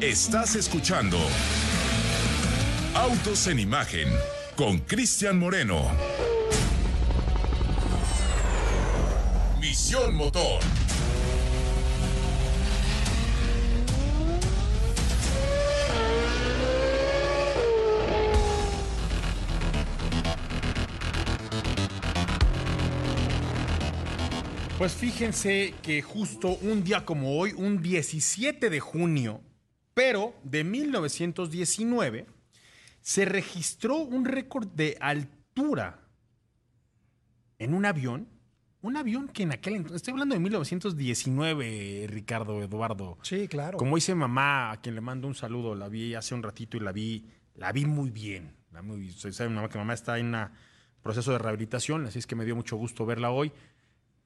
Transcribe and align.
Estás 0.00 0.54
escuchando 0.54 1.18
Autos 2.94 3.48
en 3.48 3.58
Imagen 3.58 4.08
con 4.54 4.78
Cristian 4.78 5.36
Moreno. 5.36 5.90
Misión 9.60 10.14
Motor. 10.14 10.60
Pues 24.78 24.92
fíjense 24.92 25.74
que 25.82 26.02
justo 26.02 26.56
un 26.62 26.84
día 26.84 27.04
como 27.04 27.36
hoy, 27.36 27.52
un 27.56 27.82
17 27.82 28.70
de 28.70 28.78
junio, 28.78 29.40
pero 29.98 30.32
de 30.44 30.62
1919, 30.62 32.26
se 33.00 33.24
registró 33.24 33.96
un 33.96 34.26
récord 34.26 34.68
de 34.68 34.96
altura 35.00 35.98
en 37.58 37.74
un 37.74 37.84
avión. 37.84 38.28
Un 38.80 38.96
avión 38.96 39.26
que 39.26 39.42
en 39.42 39.50
aquel 39.50 39.74
entonces, 39.74 39.96
estoy 39.96 40.12
hablando 40.12 40.36
de 40.36 40.40
1919, 40.40 42.06
Ricardo 42.10 42.62
Eduardo. 42.62 43.18
Sí, 43.22 43.48
claro. 43.48 43.76
Como 43.76 43.96
dice 43.96 44.14
mamá, 44.14 44.70
a 44.70 44.80
quien 44.80 44.94
le 44.94 45.00
mando 45.00 45.26
un 45.26 45.34
saludo, 45.34 45.74
la 45.74 45.88
vi 45.88 46.14
hace 46.14 46.32
un 46.32 46.44
ratito 46.44 46.76
y 46.76 46.80
la 46.80 46.92
vi, 46.92 47.26
la 47.56 47.72
vi 47.72 47.84
muy 47.84 48.10
bien. 48.10 48.54
La 48.70 48.82
muy, 48.82 49.10
sabe 49.10 49.50
mamá 49.50 49.68
que 49.68 49.78
mamá 49.78 49.94
está 49.94 50.16
en 50.20 50.32
un 50.32 50.48
proceso 51.02 51.32
de 51.32 51.38
rehabilitación, 51.38 52.06
así 52.06 52.20
es 52.20 52.28
que 52.28 52.36
me 52.36 52.44
dio 52.44 52.54
mucho 52.54 52.76
gusto 52.76 53.04
verla 53.04 53.32
hoy. 53.32 53.50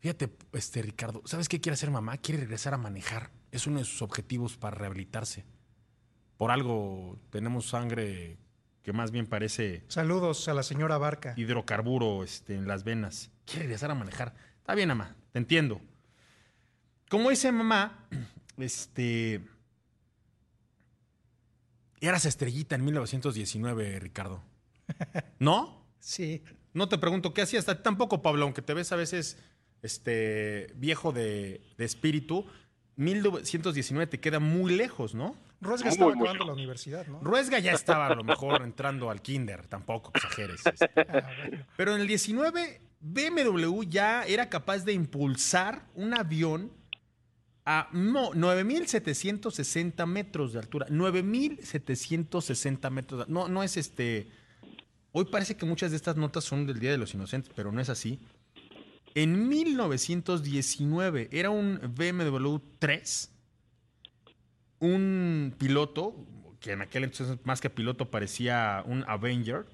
Fíjate, 0.00 0.36
este 0.52 0.82
Ricardo, 0.82 1.22
¿sabes 1.24 1.48
qué 1.48 1.62
quiere 1.62 1.74
hacer 1.74 1.90
mamá? 1.90 2.18
Quiere 2.18 2.42
regresar 2.42 2.74
a 2.74 2.76
manejar. 2.76 3.30
Es 3.50 3.66
uno 3.66 3.78
de 3.78 3.86
sus 3.86 4.02
objetivos 4.02 4.58
para 4.58 4.76
rehabilitarse. 4.76 5.46
Por 6.42 6.50
algo 6.50 7.20
tenemos 7.30 7.68
sangre 7.68 8.36
que 8.82 8.92
más 8.92 9.12
bien 9.12 9.28
parece 9.28 9.84
Saludos 9.86 10.48
a 10.48 10.54
la 10.54 10.64
señora 10.64 10.98
Barca. 10.98 11.34
hidrocarburo 11.36 12.24
este, 12.24 12.56
en 12.56 12.66
las 12.66 12.82
venas. 12.82 13.30
Quiere 13.44 13.60
regresar 13.60 13.92
a 13.92 13.94
manejar. 13.94 14.34
Está 14.56 14.74
bien, 14.74 14.88
mamá, 14.88 15.14
te 15.30 15.38
entiendo. 15.38 15.80
Como 17.08 17.30
dice 17.30 17.52
mamá, 17.52 18.08
este. 18.58 19.44
Eras 22.00 22.24
estrellita 22.24 22.74
en 22.74 22.86
1919, 22.86 24.00
Ricardo. 24.00 24.42
¿No? 25.38 25.86
Sí. 26.00 26.42
No 26.74 26.88
te 26.88 26.98
pregunto 26.98 27.34
qué 27.34 27.42
hacías. 27.42 27.66
Tampoco, 27.84 28.20
Pablo, 28.20 28.46
aunque 28.46 28.62
te 28.62 28.74
ves 28.74 28.90
a 28.90 28.96
veces 28.96 29.38
este, 29.82 30.72
viejo 30.74 31.12
de, 31.12 31.60
de 31.78 31.84
espíritu. 31.84 32.46
1919 32.96 34.08
te 34.08 34.18
queda 34.18 34.40
muy 34.40 34.74
lejos, 34.74 35.14
¿no? 35.14 35.36
Ruesga 35.62 35.86
Muy, 35.86 35.92
estaba 35.92 36.14
muy 36.14 36.28
acabando 36.28 36.44
la 36.46 36.52
universidad, 36.52 37.06
¿no? 37.06 37.20
Ruesga 37.20 37.58
ya 37.60 37.72
estaba 37.72 38.06
a 38.08 38.14
lo 38.14 38.24
mejor 38.24 38.62
entrando 38.70 39.10
al 39.10 39.22
kinder, 39.22 39.66
tampoco 39.66 40.10
exageres. 40.14 40.60
este. 40.66 40.90
Ah, 40.96 41.30
bueno. 41.48 41.64
Pero 41.76 41.94
en 41.94 42.00
el 42.02 42.06
19, 42.06 42.80
BMW 43.00 43.82
ya 43.84 44.24
era 44.24 44.48
capaz 44.48 44.84
de 44.84 44.92
impulsar 44.92 45.86
un 45.94 46.14
avión 46.14 46.70
a 47.64 47.88
no, 47.92 48.32
9.760 48.32 50.06
metros 50.06 50.52
de 50.52 50.58
altura. 50.58 50.86
9.760 50.88 52.90
metros. 52.90 53.26
de- 53.26 53.32
No, 53.32 53.48
no 53.48 53.62
es 53.62 53.76
este... 53.76 54.28
Hoy 55.12 55.26
parece 55.26 55.56
que 55.56 55.66
muchas 55.66 55.90
de 55.90 55.96
estas 55.96 56.16
notas 56.16 56.42
son 56.44 56.66
del 56.66 56.80
Día 56.80 56.90
de 56.90 56.98
los 56.98 57.12
Inocentes, 57.14 57.52
pero 57.54 57.70
no 57.70 57.80
es 57.80 57.88
así. 57.90 58.18
En 59.14 59.46
1919 59.48 61.28
era 61.30 61.50
un 61.50 61.78
BMW 61.94 62.56
3, 62.78 63.30
un 64.82 65.54
piloto, 65.58 66.14
que 66.60 66.72
en 66.72 66.82
aquel 66.82 67.04
entonces 67.04 67.38
más 67.44 67.60
que 67.60 67.70
piloto 67.70 68.10
parecía 68.10 68.82
un 68.84 69.04
Avenger, 69.06 69.64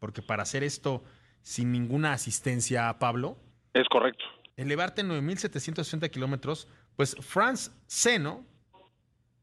porque 0.00 0.22
para 0.22 0.42
hacer 0.42 0.64
esto 0.64 1.04
sin 1.42 1.70
ninguna 1.70 2.12
asistencia 2.12 2.88
a 2.88 2.98
Pablo, 2.98 3.38
Es 3.74 3.88
correcto. 3.88 4.24
elevarte 4.56 5.04
9.760 5.04 6.10
kilómetros, 6.10 6.66
pues 6.96 7.16
Franz 7.20 7.70
Seno 7.86 8.44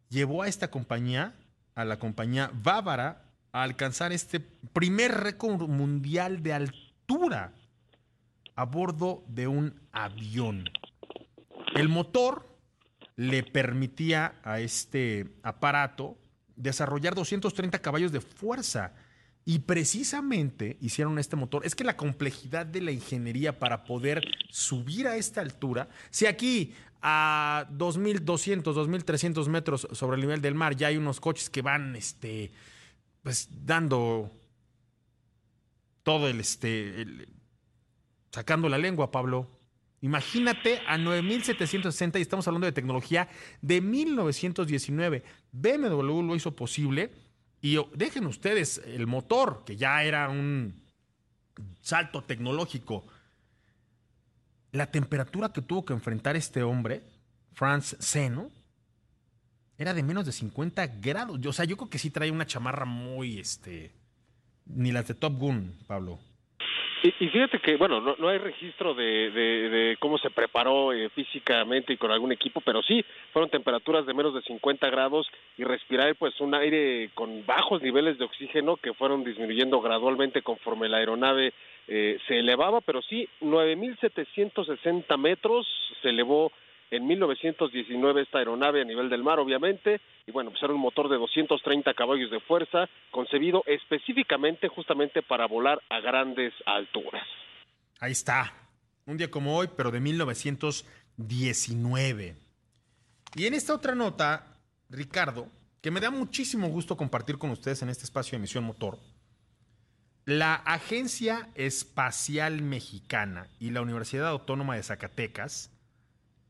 llevó 0.09 0.43
a 0.43 0.47
esta 0.49 0.69
compañía, 0.69 1.35
a 1.73 1.85
la 1.85 1.97
compañía 1.99 2.51
bávara, 2.53 3.23
a 3.53 3.63
alcanzar 3.63 4.11
este 4.11 4.41
primer 4.41 5.11
récord 5.11 5.69
mundial 5.69 6.43
de 6.43 6.53
altura 6.53 7.53
a 8.55 8.65
bordo 8.65 9.23
de 9.27 9.47
un 9.47 9.79
avión. 9.93 10.69
El 11.75 11.87
motor 11.87 12.56
le 13.17 13.43
permitía 13.43 14.35
a 14.43 14.61
este 14.61 15.27
aparato 15.43 16.17
desarrollar 16.55 17.13
230 17.15 17.79
caballos 17.79 18.13
de 18.13 18.21
fuerza. 18.21 18.93
Y 19.43 19.59
precisamente 19.59 20.77
hicieron 20.81 21.19
este 21.19 21.35
motor. 21.35 21.65
Es 21.65 21.73
que 21.73 21.83
la 21.85 21.95
complejidad 21.97 22.65
de 22.65 22.81
la 22.81 22.91
ingeniería 22.91 23.59
para 23.59 23.85
poder 23.85 24.21
subir 24.49 25.07
a 25.07 25.15
esta 25.15 25.41
altura, 25.41 25.87
si 26.09 26.25
aquí 26.25 26.73
a 27.01 27.65
2.200, 27.71 28.61
2.300 28.63 29.47
metros 29.47 29.87
sobre 29.93 30.15
el 30.15 30.21
nivel 30.21 30.41
del 30.41 30.53
mar 30.55 30.75
ya 30.75 30.87
hay 30.87 30.97
unos 30.97 31.19
coches 31.19 31.49
que 31.49 31.61
van 31.61 31.95
este, 31.95 32.51
pues, 33.23 33.47
dando 33.65 34.31
todo 36.03 36.27
el, 36.27 36.39
este, 36.39 37.01
el- 37.01 37.29
sacando 38.31 38.67
la 38.69 38.77
lengua, 38.77 39.11
Pablo. 39.11 39.49
Imagínate 40.01 40.81
a 40.87 40.97
9.760 40.97 42.19
y 42.19 42.21
estamos 42.21 42.47
hablando 42.47 42.65
de 42.65 42.71
tecnología 42.71 43.29
de 43.61 43.81
1919. 43.81 45.23
BMW 45.51 46.21
lo 46.21 46.35
hizo 46.35 46.55
posible 46.55 47.11
y 47.61 47.77
dejen 47.95 48.27
ustedes 48.27 48.81
el 48.85 49.07
motor, 49.07 49.63
que 49.65 49.75
ya 49.75 50.03
era 50.03 50.29
un 50.29 50.83
salto 51.81 52.23
tecnológico. 52.23 53.07
La 54.71 54.91
temperatura 54.91 55.51
que 55.51 55.61
tuvo 55.61 55.83
que 55.83 55.93
enfrentar 55.93 56.35
este 56.35 56.61
hombre, 56.61 57.01
Franz 57.53 57.95
Seno, 57.99 58.51
era 59.79 59.93
de 59.95 60.03
menos 60.03 60.25
de 60.25 60.31
50 60.31 60.85
grados. 60.87 61.43
O 61.43 61.53
sea, 61.53 61.65
yo 61.65 61.77
creo 61.77 61.89
que 61.89 61.99
sí 61.99 62.11
trae 62.11 62.29
una 62.29 62.45
chamarra 62.45 62.85
muy, 62.85 63.39
este, 63.39 63.93
ni 64.65 64.91
las 64.91 65.07
de 65.07 65.15
Top 65.15 65.37
Gun, 65.37 65.75
Pablo. 65.87 66.19
Y, 67.19 67.27
fíjate 67.29 67.59
que, 67.59 67.75
bueno, 67.77 68.01
no, 68.01 68.15
no 68.17 68.27
hay 68.27 68.37
registro 68.37 68.93
de, 68.93 69.31
de- 69.31 69.69
de 69.69 69.97
cómo 69.99 70.17
se 70.17 70.29
preparó 70.29 70.91
eh, 70.93 71.09
físicamente 71.09 71.93
y 71.93 71.97
con 71.97 72.11
algún 72.11 72.31
equipo, 72.31 72.59
pero 72.61 72.81
sí, 72.81 73.03
fueron 73.31 73.49
temperaturas 73.49 74.05
de 74.05 74.13
menos 74.13 74.33
de 74.33 74.41
50 74.41 74.89
grados 74.89 75.27
y 75.57 75.63
respirar 75.63 76.15
pues 76.15 76.39
un 76.41 76.53
aire 76.55 77.09
con 77.13 77.45
bajos 77.45 77.81
niveles 77.81 78.17
de 78.17 78.25
oxígeno 78.25 78.77
que 78.77 78.93
fueron 78.93 79.23
disminuyendo 79.23 79.79
gradualmente 79.81 80.41
conforme 80.41 80.89
la 80.89 80.97
aeronave 80.97 81.53
eh, 81.87 82.17
se 82.27 82.39
elevaba, 82.39 82.81
pero 82.81 83.01
sí, 83.01 83.29
9.760 83.41 85.17
metros 85.17 85.67
se 86.01 86.09
elevó 86.09 86.51
en 86.91 87.07
1919 87.07 88.21
esta 88.21 88.37
aeronave 88.39 88.81
a 88.81 88.85
nivel 88.85 89.09
del 89.09 89.23
mar, 89.23 89.39
obviamente, 89.39 90.01
y 90.25 90.31
bueno, 90.31 90.51
pues 90.51 90.63
era 90.63 90.73
un 90.73 90.79
motor 90.79 91.09
de 91.09 91.17
230 91.17 91.93
caballos 91.93 92.31
de 92.31 92.39
fuerza, 92.41 92.89
concebido 93.11 93.63
específicamente 93.65 94.67
justamente 94.67 95.21
para 95.21 95.47
volar 95.47 95.81
a 95.89 95.99
grandes 95.99 96.53
alturas. 96.65 97.25
Ahí 97.99 98.11
está. 98.11 98.53
Un 99.05 99.17
día 99.17 99.31
como 99.31 99.57
hoy, 99.57 99.69
pero 99.75 99.91
de 99.91 99.99
1919. 99.99 102.35
Y 103.35 103.45
en 103.45 103.53
esta 103.53 103.73
otra 103.73 103.95
nota, 103.95 104.57
Ricardo, 104.89 105.47
que 105.81 105.91
me 105.91 105.99
da 105.99 106.11
muchísimo 106.11 106.69
gusto 106.69 106.97
compartir 106.97 107.37
con 107.37 107.51
ustedes 107.51 107.81
en 107.81 107.89
este 107.89 108.03
espacio 108.03 108.37
de 108.37 108.41
Misión 108.41 108.63
Motor, 108.63 108.99
la 110.25 110.55
Agencia 110.55 111.49
Espacial 111.55 112.61
Mexicana 112.61 113.47
y 113.59 113.69
la 113.69 113.81
Universidad 113.81 114.27
Autónoma 114.27 114.75
de 114.75 114.83
Zacatecas 114.83 115.71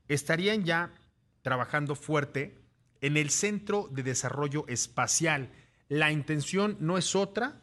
estarían 0.08 0.64
ya 0.64 0.94
trabajando 1.42 1.96
fuerte 1.96 2.58
en 3.02 3.18
el 3.18 3.30
Centro 3.30 3.88
de 3.92 4.04
Desarrollo 4.04 4.66
Espacial. 4.68 5.50
La 5.88 6.12
intención 6.12 6.78
no 6.80 6.98
es 6.98 7.16
otra, 7.16 7.62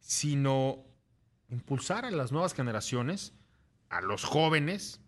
sino 0.00 0.84
impulsar 1.48 2.04
a 2.04 2.10
las 2.10 2.32
nuevas 2.32 2.54
generaciones, 2.54 3.32
a 3.88 4.00
los 4.00 4.24
jóvenes, 4.24 5.00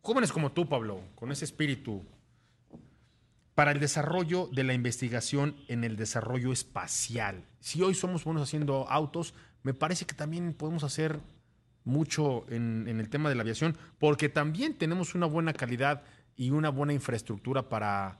jóvenes 0.00 0.32
como 0.32 0.52
tú, 0.52 0.68
Pablo, 0.68 1.02
con 1.14 1.32
ese 1.32 1.44
espíritu, 1.44 2.04
para 3.54 3.72
el 3.72 3.80
desarrollo 3.80 4.48
de 4.52 4.64
la 4.64 4.72
investigación 4.72 5.56
en 5.68 5.84
el 5.84 5.96
desarrollo 5.96 6.52
espacial. 6.52 7.44
Si 7.58 7.82
hoy 7.82 7.94
somos 7.94 8.24
buenos 8.24 8.44
haciendo 8.44 8.88
autos, 8.88 9.34
me 9.62 9.74
parece 9.74 10.06
que 10.06 10.14
también 10.14 10.54
podemos 10.54 10.84
hacer 10.84 11.20
mucho 11.90 12.46
en, 12.48 12.88
el 12.88 13.08
tema 13.10 13.28
de 13.28 13.34
la 13.34 13.42
aviación, 13.42 13.76
porque 13.98 14.28
también 14.28 14.74
tenemos 14.74 15.14
una 15.14 15.26
buena 15.26 15.52
calidad 15.52 16.02
y 16.36 16.50
una 16.50 16.70
buena 16.70 16.92
infraestructura 16.92 17.68
para 17.68 18.18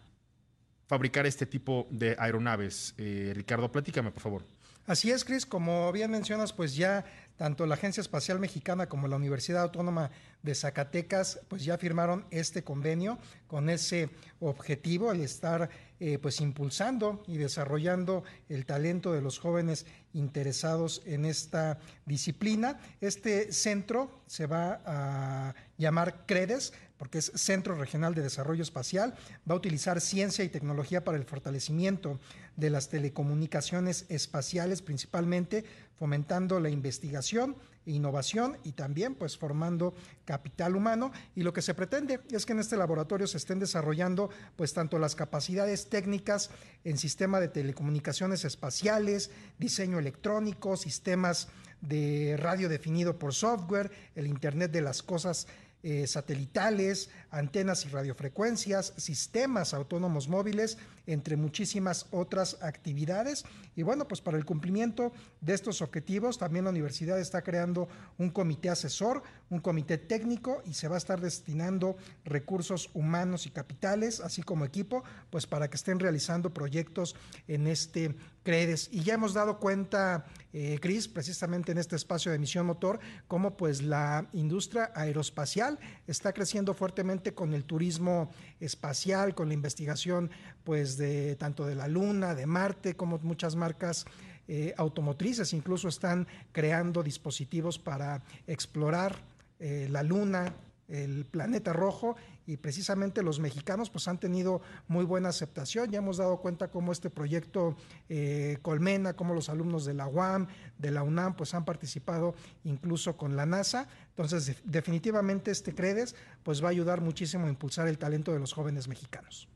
fabricar 0.87 1.25
este 1.27 1.47
tipo 1.47 1.87
de 1.91 2.17
aeronaves. 2.19 2.95
Eh, 2.99 3.33
Ricardo, 3.35 3.71
platícame, 3.71 4.11
por 4.11 4.23
favor. 4.23 4.45
Así 4.91 5.13
es, 5.13 5.25
Cris, 5.25 5.47
como 5.47 5.93
bien 5.93 6.11
mencionas, 6.11 6.53
pues 6.53 6.75
ya 6.75 7.05
tanto 7.37 7.65
la 7.65 7.77
Agencia 7.77 8.01
Espacial 8.01 8.41
Mexicana 8.41 8.89
como 8.89 9.07
la 9.07 9.15
Universidad 9.15 9.63
Autónoma 9.63 10.11
de 10.43 10.53
Zacatecas, 10.53 11.39
pues 11.47 11.65
ya 11.65 11.79
firmaron 11.79 12.27
este 12.33 12.65
convenio 12.65 13.17
con 13.47 13.71
ese 13.71 14.11
objetivo, 14.41 15.13
el 15.13 15.21
estar 15.21 15.71
eh, 16.01 16.19
pues 16.19 16.41
impulsando 16.41 17.23
y 17.29 17.37
desarrollando 17.37 18.25
el 18.49 18.67
talento 18.67 19.13
de 19.13 19.23
los 19.23 19.39
jóvenes 19.39 19.87
interesados 20.13 21.03
en 21.07 21.25
esta 21.25 21.79
disciplina. 22.05 22.81
Este 23.01 23.53
centro 23.53 24.23
se 24.27 24.47
va 24.47 24.81
a 24.85 25.55
llamar 25.79 26.27
CREDES, 26.27 26.73
porque 27.01 27.17
es 27.17 27.33
Centro 27.35 27.77
Regional 27.77 28.15
de 28.15 28.21
Desarrollo 28.21 28.63
Espacial, 28.63 29.15
va 29.51 29.55
a 29.55 29.57
utilizar 29.57 30.03
ciencia 30.03 30.45
y 30.45 30.51
tecnología 30.51 31.03
para 31.03 31.17
el 31.17 31.25
fortalecimiento 31.25 32.21
de 32.57 32.69
las 32.69 32.91
telecomunicaciones 32.91 34.05
espaciales, 34.11 34.83
principalmente 34.83 35.65
fomentando 35.95 36.61
la 36.61 36.69
investigación 36.69 37.57
e 37.87 37.93
innovación 37.93 38.59
y 38.65 38.73
también 38.73 39.15
pues 39.15 39.39
formando 39.39 39.95
capital 40.27 40.77
humano. 40.77 41.11
Y 41.35 41.43
lo 41.43 41.55
que 41.55 41.63
se 41.63 41.73
pretende 41.73 42.21
es 42.33 42.45
que 42.45 42.53
en 42.53 42.59
este 42.59 42.77
laboratorio 42.77 43.27
se 43.27 43.39
estén 43.39 43.61
desarrollando 43.61 44.29
pues 44.57 44.75
tanto 44.75 44.99
las 44.99 45.15
capacidades 45.15 45.89
técnicas 45.89 46.51
en 46.85 46.99
sistema 46.99 47.41
de 47.41 47.49
telecomunicaciones 47.49 48.45
espaciales, 48.45 49.31
diseño 49.59 49.99
electrónico, 49.99 50.77
sistemas 50.77 51.49
de 51.81 52.37
radio 52.39 52.69
definido 52.69 53.19
por 53.19 53.33
software, 53.33 53.91
el 54.15 54.27
Internet 54.27 54.71
de 54.71 54.83
las 54.83 55.03
cosas 55.03 55.47
eh, 55.83 56.07
satelitales, 56.07 57.09
antenas 57.31 57.87
y 57.87 57.89
radiofrecuencias, 57.89 58.93
sistemas 58.97 59.73
autónomos 59.73 60.29
móviles, 60.29 60.77
entre 61.07 61.37
muchísimas 61.37 62.07
otras 62.11 62.59
actividades. 62.63 63.45
Y 63.77 63.83
bueno, 63.83 64.07
pues 64.07 64.21
para 64.21 64.37
el 64.37 64.45
cumplimiento 64.45 65.13
de 65.41 65.55
estos 65.55 65.81
objetivos, 65.81 66.39
también 66.39 66.65
la 66.65 66.71
universidad 66.71 67.19
está 67.19 67.43
creando 67.43 67.89
un 68.19 68.31
comité 68.31 68.69
asesor, 68.69 69.23
un 69.51 69.59
comité 69.61 69.99
técnico 69.99 70.63
y 70.65 70.75
se 70.75 70.89
va 70.89 70.95
a 70.95 70.99
estar 70.99 71.21
destinando 71.21 71.97
recursos 72.25 72.89
humanos 72.95 73.47
y 73.47 73.51
capitales, 73.51 74.21
así 74.21 74.43
como 74.43 74.65
equipo, 74.65 75.03
pues 75.29 75.47
para 75.47 75.69
que 75.69 75.77
estén 75.77 75.99
realizando 75.99 76.55
proyectos 76.55 77.17
en 77.49 77.67
este 77.67 78.15
CREDES. 78.45 78.89
Y 78.93 79.03
ya 79.03 79.15
hemos 79.15 79.35
dado 79.35 79.59
cuenta, 79.59 80.25
eh, 80.53 80.79
Cris, 80.81 81.09
precisamente 81.09 81.73
en 81.73 81.79
este 81.79 81.97
espacio 81.97 82.31
de 82.31 82.37
emisión 82.37 82.65
motor, 82.65 83.01
cómo 83.27 83.57
pues 83.57 83.83
la 83.83 84.29
industria 84.33 84.93
aeroespacial 84.95 85.79
está 86.07 86.33
creciendo 86.33 86.73
fuertemente 86.73 87.35
con 87.35 87.53
el 87.53 87.65
turismo 87.65 88.31
espacial, 88.61 89.35
con 89.35 89.49
la 89.49 89.55
investigación 89.55 90.31
pues 90.65 90.97
de 90.97 91.37
tanto 91.37 91.67
de 91.67 91.75
la 91.75 91.89
Luna, 91.89 92.35
de 92.35 92.47
Marte, 92.47 92.95
como 92.95 93.19
muchas 93.19 93.57
marcas 93.57 94.07
eh, 94.53 94.75
automotrices 94.77 95.53
incluso 95.53 95.87
están 95.87 96.27
creando 96.51 97.05
dispositivos 97.05 97.79
para 97.79 98.21
explorar 98.49 99.30
eh, 99.61 99.89
la 99.91 100.03
Luna, 100.03 100.55
el 100.91 101.25
planeta 101.25 101.73
rojo 101.73 102.17
y 102.47 102.57
precisamente 102.57 103.23
los 103.23 103.39
mexicanos 103.39 103.91
pues 103.91 104.09
han 104.09 104.19
tenido 104.19 104.61
muy 104.89 105.05
buena 105.05 105.29
aceptación. 105.29 105.91
Ya 105.91 105.99
hemos 105.99 106.17
dado 106.17 106.39
cuenta 106.39 106.69
cómo 106.69 106.91
este 106.93 107.11
proyecto 107.11 107.77
eh, 108.09 108.59
Colmena, 108.63 109.15
cómo 109.15 109.35
los 109.35 109.49
alumnos 109.49 109.85
de 109.85 109.95
la 109.95 110.09
UAM, 110.09 110.49
de 110.79 110.91
la 110.91 111.03
UNAM 111.03 111.37
pues 111.37 111.55
han 111.55 111.65
participado 111.65 112.35
incluso 112.65 113.17
con 113.17 113.37
la 113.37 113.47
NASA. 113.47 113.89
Entonces 114.09 114.57
definitivamente 114.65 115.53
este 115.53 115.75
CREDES 115.75 116.17
pues 116.43 116.63
va 116.63 116.69
a 116.69 116.71
ayudar 116.73 117.01
muchísimo 117.01 117.47
a 117.47 117.51
impulsar 117.51 117.87
el 117.87 117.99
talento 117.99 118.33
de 118.33 118.41
los 118.41 118.53
jóvenes 118.53 118.89
mexicanos. 118.89 119.49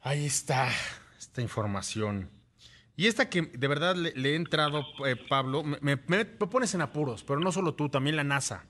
Ahí 0.00 0.26
está 0.26 0.68
esta 1.16 1.40
información. 1.40 2.28
Y 2.96 3.06
esta 3.06 3.30
que 3.30 3.42
de 3.42 3.68
verdad 3.68 3.96
le, 3.96 4.32
he 4.32 4.34
entrado, 4.34 4.84
eh, 5.06 5.16
Pablo, 5.16 5.62
me, 5.62 5.96
me, 6.06 6.24
pones 6.24 6.74
en 6.74 6.82
apuros, 6.82 7.24
pero 7.24 7.40
no 7.40 7.50
solo 7.50 7.74
tú, 7.74 7.88
también 7.88 8.16
la 8.16 8.24
NASA. 8.24 8.64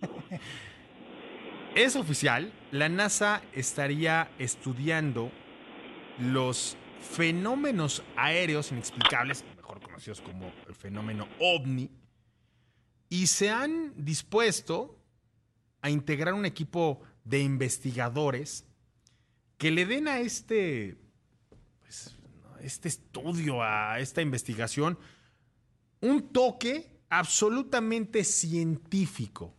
es 1.74 1.96
oficial, 1.96 2.52
la 2.72 2.88
NASA 2.88 3.42
estaría 3.52 4.30
estudiando 4.38 5.30
los 6.18 6.76
fenómenos 7.00 8.02
aéreos 8.16 8.72
inexplicables, 8.72 9.44
mejor 9.56 9.80
conocidos 9.80 10.20
como 10.20 10.52
el 10.66 10.74
fenómeno 10.74 11.28
ovni, 11.38 11.90
y 13.08 13.28
se 13.28 13.50
han 13.50 13.92
dispuesto 13.96 14.98
a 15.80 15.90
integrar 15.90 16.34
un 16.34 16.46
equipo 16.46 17.02
de 17.24 17.40
investigadores 17.40 18.64
que 19.58 19.70
le 19.70 19.86
den 19.86 20.08
a 20.08 20.18
este, 20.18 20.96
este 22.64 22.88
estudio, 22.88 23.62
a 23.62 23.98
esta 24.00 24.22
investigación, 24.22 24.98
un 26.00 26.32
toque 26.32 27.00
absolutamente 27.08 28.24
científico. 28.24 29.54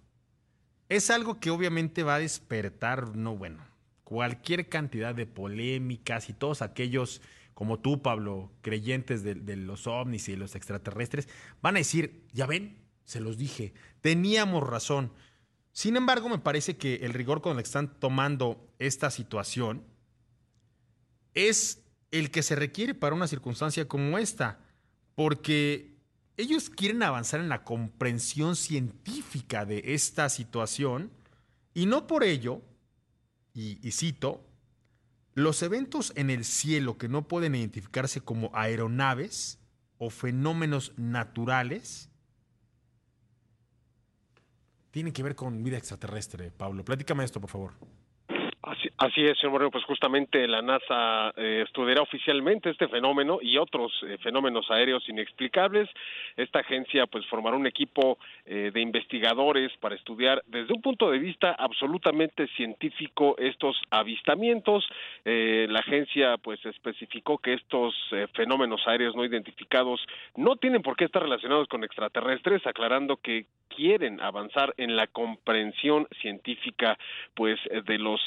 Es 0.90 1.10
algo 1.10 1.40
que 1.40 1.50
obviamente 1.50 2.04
va 2.04 2.16
a 2.16 2.20
despertar, 2.20 3.16
no 3.16 3.36
bueno, 3.36 3.64
cualquier 4.04 4.70
cantidad 4.70 5.16
de 5.16 5.26
polémicas 5.26 6.30
y 6.30 6.34
todos 6.34 6.62
aquellos 6.62 7.22
como 7.56 7.80
tú, 7.80 8.02
Pablo, 8.02 8.52
creyentes 8.62 9.24
de, 9.24 9.56
los 9.56 9.88
ovnis 9.88 10.28
y 10.28 10.34
de 10.34 10.38
los 10.38 10.56
extraterrestres, 10.56 11.30
van 11.62 11.78
a 11.78 11.80
decir, 11.80 12.28
ya 12.34 12.46
ven, 12.46 12.78
se 13.06 13.22
los 13.22 13.38
dije, 13.38 13.74
teníamos 14.02 14.62
razón. 14.62 15.14
Sin 15.72 15.96
embargo, 15.96 16.28
me 16.28 16.38
parece 16.38 16.76
que 16.76 16.96
el 16.96 17.14
rigor 17.14 17.42
con 17.42 17.54
el 17.54 17.64
que 17.64 17.68
están 17.68 17.98
tomando 17.98 18.70
esta 18.78 19.10
situación 19.10 19.86
es 21.34 21.85
el 22.20 22.32
que 22.32 22.44
se 22.44 22.56
requiere 22.56 22.94
para 22.94 23.16
una 23.16 23.28
circunstancia 23.28 23.88
como 23.88 24.18
esta, 24.18 24.60
porque 25.16 25.96
ellos 26.38 26.70
quieren 26.70 27.04
avanzar 27.04 27.40
en 27.40 27.50
la 27.50 27.64
comprensión 27.64 28.56
científica 28.56 29.66
de 29.66 29.82
esta 29.86 30.30
situación 30.30 31.12
y 31.74 31.86
no 31.86 32.08
por 32.08 32.24
ello, 32.24 32.62
y, 33.54 33.92
cito, 33.92 34.46
los 35.34 35.62
eventos 35.64 36.12
en 36.16 36.30
el 36.30 36.44
cielo 36.44 36.98
que 36.98 37.08
no 37.08 37.28
pueden 37.28 37.56
identificarse 37.56 38.20
como 38.20 38.52
aeronaves 38.54 39.60
o 39.98 40.10
fenómenos 40.10 40.92
naturales 40.98 42.10
tienen 44.92 45.14
que 45.14 45.24
ver 45.24 45.36
con 45.36 45.64
vida 45.64 45.78
extraterrestre, 45.78 46.52
Pablo. 46.52 46.84
Platícame 46.84 47.24
esto, 47.24 47.40
por 47.40 47.50
favor. 47.50 47.74
Así, 48.66 49.22
es, 49.24 49.38
señor 49.38 49.52
Moreno, 49.52 49.70
pues 49.70 49.84
justamente 49.84 50.48
la 50.48 50.64
NASA 50.64 51.32
eh, 51.38 51.64
estudiará 51.66 52.02
oficialmente 52.02 52.72
este 52.72 52.88
fenómeno 52.88 53.38
y 53.40 53.60
otros 53.60 53.92
eh, 54.08 54.18
fenómenos 54.24 54.72
aéreos 54.72 55.08
inexplicables. 55.08 55.88
Esta 56.36 56.60
agencia 56.62 57.06
pues 57.06 57.28
formará 57.28 57.58
un 57.58 57.68
equipo 57.68 58.18
eh, 58.46 58.72
de 58.74 58.82
investigadores 58.82 59.72
para 59.80 59.94
estudiar 59.94 60.42
desde 60.48 60.74
un 60.74 60.82
punto 60.82 61.12
de 61.12 61.20
vista 61.20 61.52
absolutamente 61.52 62.48
científico 62.56 63.36
estos 63.38 63.80
avistamientos. 63.92 64.84
la 65.26 65.80
agencia 65.80 66.38
pues 66.38 66.66
especificó 66.66 67.38
que 67.38 67.54
estos 67.54 67.94
fenómenos 68.34 68.82
aéreos 68.88 69.16
no 69.16 69.26
identificados 69.26 70.02
no 70.36 70.56
tienen 70.56 70.82
por 70.82 70.96
qué 70.96 71.06
estar 71.06 71.22
relacionados 71.22 71.68
con 71.68 71.84
extraterrestres, 71.84 72.66
aclarando 72.66 73.18
que 73.18 73.46
quieren 73.70 74.22
avanzar 74.22 74.74
en 74.78 74.96
la 74.96 75.08
comprensión 75.08 76.08
científica 76.22 76.98
pues 77.36 77.60
de 77.86 77.98
los 77.98 78.22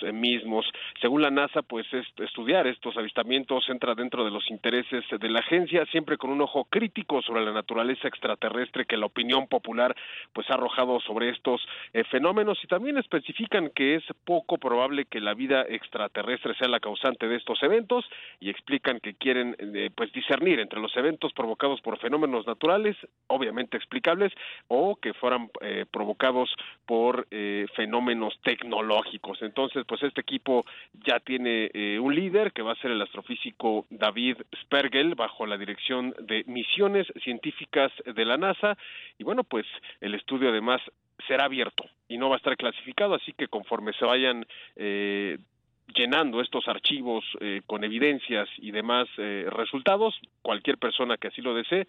Según 1.01 1.23
la 1.23 1.31
NASA, 1.31 1.63
pues 1.63 1.87
estudiar 1.93 2.67
estos 2.67 2.97
avistamientos 2.97 3.69
entra 3.69 3.95
dentro 3.95 4.25
de 4.25 4.31
los 4.31 4.51
intereses 4.51 5.05
de 5.11 5.29
la 5.29 5.41
agencia, 5.41 5.85
siempre 5.87 6.17
con 6.17 6.31
un 6.31 6.41
ojo 6.41 6.65
crítico 6.65 7.23
sobre 7.23 7.45
la 7.45 7.53
naturaleza 7.53 8.09
extraterrestre 8.09 8.87
que 8.87 8.97
la 8.97 9.07
opinión 9.07 9.47
popular 9.47 9.95
pues 10.33 10.49
ha 10.51 10.55
arrojado 10.55 11.01
sobre 11.01 11.31
estos 11.31 11.61
eh, 11.93 12.05
fenómenos 12.05 12.59
y 12.63 12.67
también 12.67 12.99
especifican 12.99 13.71
que 13.75 13.97
es 13.97 14.05
poco 14.25 14.59
probable 14.59 15.05
que 15.05 15.21
la 15.21 15.35
vida 15.35 15.63
extraterrestre 15.69 16.55
sea 16.55 16.69
la 16.69 16.81
causante 16.81 17.29
de 17.29 17.37
estos 17.37 17.63
eventos 17.63 18.05
y 18.41 18.51
explican 18.51 19.01
que 19.01 19.15
quieren 19.15 19.57
eh, 19.59 19.91
pues 19.95 20.13
discernir 20.13 20.61
entre 20.61 20.81
los 20.81 20.97
eventos 20.97 21.33
provocados 21.33 21.81
por 21.81 21.99
fenómenos 21.99 22.47
naturales, 22.47 22.97
obviamente 23.27 23.77
explicables, 23.77 24.33
o 24.69 24.97
que 24.97 25.15
fueran 25.15 25.51
eh, 25.61 25.85
provocados 25.91 26.51
por 26.87 27.27
fenómenos 27.77 28.39
tecnológicos. 28.43 29.43
Entonces, 29.43 29.85
pues 29.87 30.03
este 30.09 30.21
equipo 30.21 30.65
ya 31.07 31.21
tiene 31.21 31.71
eh, 31.73 31.99
un 31.99 32.15
líder 32.15 32.53
que 32.53 32.63
va 32.63 32.73
a 32.73 32.81
ser 32.81 32.91
el 32.91 33.03
astrofísico 33.03 33.87
David 33.91 34.37
Spergel 34.63 35.15
bajo 35.15 35.47
la 35.47 35.57
dirección 35.57 36.15
de 36.21 36.45
misiones 36.47 37.07
científicas 37.23 37.93
de 38.05 38.25
la 38.25 38.37
NASA 38.37 38.77
y 39.19 39.25
bueno 39.25 39.45
pues 39.45 39.67
el 40.01 40.15
estudio 40.15 40.51
además 40.51 40.81
será 41.27 41.45
abierto 41.45 41.85
y 42.09 42.19
no 42.19 42.29
va 42.29 42.37
a 42.37 42.39
estar 42.39 42.57
clasificado 42.57 43.15
así 43.15 43.33
que 43.33 43.49
conforme 43.49 43.93
se 43.95 44.05
vayan 44.05 44.47
eh, 44.77 45.39
llenando 45.95 46.41
estos 46.41 46.69
archivos 46.69 47.25
eh, 47.41 47.63
con 47.67 47.83
evidencias 47.83 48.49
y 48.59 48.73
demás 48.73 49.09
resultados, 49.17 50.15
cualquier 50.43 50.77
persona 50.77 51.17
que 51.17 51.29
así 51.29 51.41
lo 51.41 51.55
desee 51.55 51.87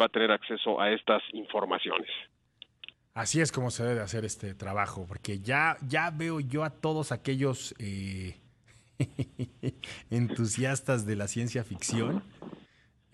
va 0.00 0.04
a 0.04 0.08
tener 0.08 0.30
acceso 0.30 0.80
a 0.80 0.92
estas 0.92 1.22
informaciones. 1.32 2.08
Así 3.14 3.40
es 3.40 3.52
como 3.52 3.70
se 3.70 3.84
debe 3.84 4.00
hacer 4.00 4.24
este 4.24 4.54
trabajo, 4.54 5.04
porque 5.06 5.40
ya, 5.40 5.76
ya 5.86 6.10
veo 6.10 6.40
yo 6.40 6.64
a 6.64 6.70
todos 6.70 7.12
aquellos 7.12 7.74
eh, 7.78 8.40
entusiastas 10.10 11.04
de 11.04 11.16
la 11.16 11.28
ciencia 11.28 11.62
ficción 11.62 12.22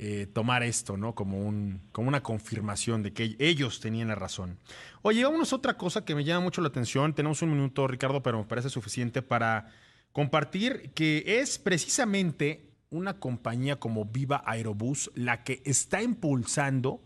eh, 0.00 0.28
tomar 0.32 0.62
esto, 0.62 0.96
¿no? 0.96 1.16
Como, 1.16 1.40
un, 1.40 1.80
como 1.90 2.06
una 2.06 2.22
confirmación 2.22 3.02
de 3.02 3.12
que 3.12 3.34
ellos 3.40 3.80
tenían 3.80 4.06
la 4.06 4.14
razón. 4.14 4.56
Oye, 5.02 5.24
vámonos 5.24 5.52
a 5.52 5.56
otra 5.56 5.76
cosa 5.76 6.04
que 6.04 6.14
me 6.14 6.22
llama 6.22 6.44
mucho 6.44 6.60
la 6.60 6.68
atención. 6.68 7.14
Tenemos 7.14 7.42
un 7.42 7.50
minuto, 7.50 7.88
Ricardo, 7.88 8.22
pero 8.22 8.38
me 8.38 8.44
parece 8.44 8.70
suficiente 8.70 9.22
para 9.22 9.72
compartir 10.12 10.92
que 10.94 11.40
es 11.40 11.58
precisamente 11.58 12.70
una 12.90 13.18
compañía 13.18 13.80
como 13.80 14.04
Viva 14.04 14.44
Aerobús 14.46 15.10
la 15.16 15.42
que 15.42 15.62
está 15.64 16.00
impulsando 16.00 17.02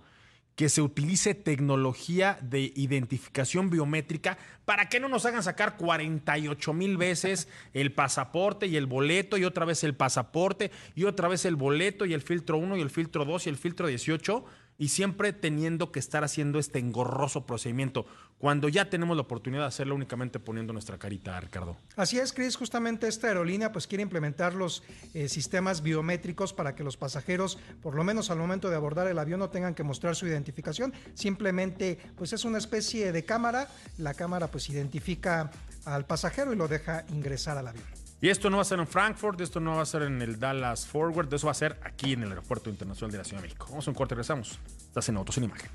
que 0.56 0.68
se 0.68 0.82
utilice 0.82 1.34
tecnología 1.34 2.38
de 2.42 2.72
identificación 2.74 3.70
biométrica 3.70 4.38
para 4.64 4.88
que 4.88 5.00
no 5.00 5.08
nos 5.08 5.24
hagan 5.24 5.42
sacar 5.42 5.76
48 5.76 6.72
mil 6.72 6.96
veces 6.96 7.48
el 7.74 7.92
pasaporte 7.92 8.66
y 8.66 8.76
el 8.76 8.86
boleto 8.86 9.36
y 9.36 9.44
otra 9.44 9.64
vez 9.64 9.82
el 9.84 9.94
pasaporte 9.94 10.70
y 10.94 11.04
otra 11.04 11.28
vez 11.28 11.44
el 11.44 11.56
boleto 11.56 12.04
y 12.04 12.14
el 12.14 12.22
filtro 12.22 12.58
1 12.58 12.76
y 12.76 12.80
el 12.80 12.90
filtro 12.90 13.24
2 13.24 13.46
y 13.46 13.50
el 13.50 13.56
filtro 13.56 13.86
18 13.86 14.44
y 14.82 14.88
siempre 14.88 15.32
teniendo 15.32 15.92
que 15.92 16.00
estar 16.00 16.24
haciendo 16.24 16.58
este 16.58 16.80
engorroso 16.80 17.46
procedimiento, 17.46 18.04
cuando 18.38 18.68
ya 18.68 18.90
tenemos 18.90 19.16
la 19.16 19.22
oportunidad 19.22 19.62
de 19.62 19.68
hacerlo 19.68 19.94
únicamente 19.94 20.40
poniendo 20.40 20.72
nuestra 20.72 20.98
carita, 20.98 21.38
Ricardo. 21.38 21.76
Así 21.94 22.18
es, 22.18 22.32
Chris, 22.32 22.56
justamente 22.56 23.06
esta 23.06 23.28
aerolínea 23.28 23.70
pues 23.70 23.86
quiere 23.86 24.02
implementar 24.02 24.54
los 24.54 24.82
eh, 25.14 25.28
sistemas 25.28 25.82
biométricos 25.84 26.52
para 26.52 26.74
que 26.74 26.82
los 26.82 26.96
pasajeros, 26.96 27.60
por 27.80 27.94
lo 27.94 28.02
menos 28.02 28.32
al 28.32 28.38
momento 28.38 28.70
de 28.70 28.74
abordar 28.74 29.06
el 29.06 29.20
avión, 29.20 29.38
no 29.38 29.50
tengan 29.50 29.76
que 29.76 29.84
mostrar 29.84 30.16
su 30.16 30.26
identificación, 30.26 30.92
simplemente 31.14 32.00
pues 32.16 32.32
es 32.32 32.44
una 32.44 32.58
especie 32.58 33.12
de 33.12 33.24
cámara, 33.24 33.68
la 33.98 34.14
cámara 34.14 34.48
pues 34.48 34.68
identifica 34.68 35.52
al 35.84 36.06
pasajero 36.06 36.52
y 36.52 36.56
lo 36.56 36.66
deja 36.66 37.04
ingresar 37.10 37.56
al 37.56 37.68
avión. 37.68 38.01
Y 38.22 38.28
esto 38.28 38.50
no 38.50 38.58
va 38.58 38.62
a 38.62 38.64
ser 38.64 38.78
en 38.78 38.86
Frankfurt, 38.86 39.40
esto 39.40 39.58
no 39.58 39.74
va 39.74 39.82
a 39.82 39.84
ser 39.84 40.02
en 40.02 40.22
el 40.22 40.38
Dallas 40.38 40.86
Forward, 40.86 41.34
eso 41.34 41.48
va 41.48 41.50
a 41.50 41.54
ser 41.54 41.80
aquí 41.82 42.12
en 42.12 42.22
el 42.22 42.28
Aeropuerto 42.28 42.70
Internacional 42.70 43.10
de 43.10 43.18
la 43.18 43.24
Ciudad 43.24 43.42
de 43.42 43.48
México. 43.48 43.66
Vamos 43.68 43.84
a 43.88 43.90
un 43.90 43.96
corte 43.96 44.14
regresamos. 44.14 44.60
Estás 44.78 45.08
en 45.08 45.16
Autos 45.16 45.38
en 45.38 45.44
Imagen. 45.44 45.70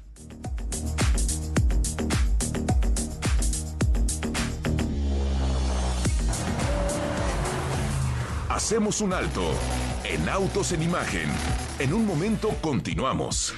Hacemos 8.47 9.01
un 9.01 9.11
alto 9.11 9.51
en 10.05 10.29
Autos 10.29 10.71
en 10.71 10.83
Imagen. 10.83 11.29
En 11.79 11.93
un 11.93 12.05
momento 12.05 12.55
continuamos. 12.61 13.53